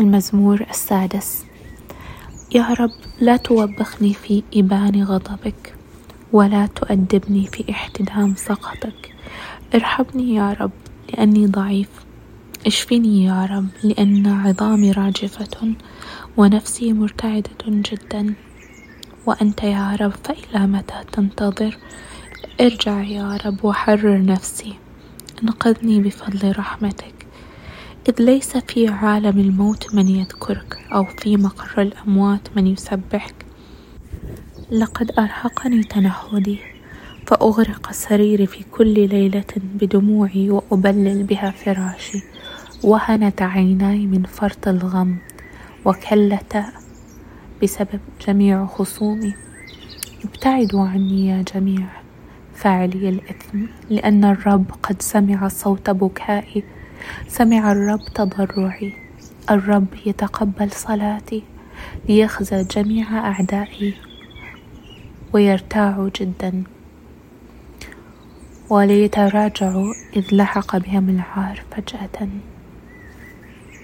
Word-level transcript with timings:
المزمور 0.00 0.66
السادس. 0.70 1.44
يا 2.54 2.74
رب 2.80 2.90
لا 3.20 3.36
توبخني 3.36 4.14
في 4.14 4.42
إبان 4.54 5.02
غضبك 5.02 5.74
ولا 6.32 6.66
تؤدبني 6.66 7.46
في 7.46 7.70
احتدام 7.70 8.34
سخطك 8.34 9.14
ارحمني 9.74 10.34
يا 10.34 10.52
رب 10.60 10.70
لأني 11.12 11.46
ضعيف. 11.46 11.88
اشفني 12.66 13.24
يا 13.24 13.44
رب 13.44 13.68
لأن 13.84 14.26
عظامي 14.26 14.92
راجفة 14.92 15.74
ونفسي 16.36 16.92
مرتعدة 16.92 17.64
جدا. 17.66 18.34
وأنت 19.26 19.62
يا 19.62 19.96
رب 20.00 20.12
فإلى 20.24 20.66
متى 20.66 21.04
تنتظر؟ 21.12 21.78
ارجع 22.60 23.02
يا 23.02 23.38
رب 23.46 23.64
وحرر 23.64 24.24
نفسي. 24.24 24.74
انقذني 25.42 26.00
بفضل 26.00 26.58
رحمتك. 26.58 27.17
إذ 28.08 28.22
ليس 28.22 28.56
في 28.56 28.88
عالم 28.88 29.38
الموت 29.40 29.94
من 29.94 30.08
يذكرك 30.08 30.78
أو 30.92 31.04
في 31.04 31.36
مقر 31.36 31.82
الأموات 31.82 32.48
من 32.56 32.66
يسبحك. 32.66 33.34
لقد 34.70 35.10
أرهقني 35.18 35.82
تنهدي 35.82 36.58
فأغرق 37.26 37.92
سريري 37.92 38.46
في 38.46 38.64
كل 38.72 39.08
ليلة 39.08 39.44
بدموعي 39.56 40.50
وأبلل 40.50 41.22
بها 41.22 41.50
فراشي. 41.50 42.22
وهنت 42.84 43.42
عيناي 43.42 44.06
من 44.06 44.22
فرط 44.22 44.68
الغم 44.68 45.18
وكلتا 45.84 46.64
بسبب 47.62 48.00
جميع 48.26 48.66
خصومي. 48.66 49.34
ابتعدوا 50.24 50.86
عني 50.86 51.28
يا 51.28 51.44
جميع 51.54 51.86
فاعلي 52.54 53.08
الإثم 53.08 53.58
لأن 53.90 54.24
الرب 54.24 54.64
قد 54.82 55.02
سمع 55.02 55.48
صوت 55.48 55.90
بكائي. 55.90 56.64
سمع 57.28 57.72
الرب 57.72 58.00
تضرعي. 58.14 58.92
الرب 59.50 59.86
يتقبل 60.06 60.70
صلاتي 60.70 61.42
ليخزى 62.08 62.64
جميع 62.64 63.18
أعدائي 63.18 63.94
ويرتاعوا 65.32 66.10
جدا. 66.20 66.62
وليتراجعوا 68.70 69.94
إذ 70.16 70.34
لحق 70.34 70.76
بهم 70.76 71.08
العار 71.08 71.62
فجأة. 71.70 72.28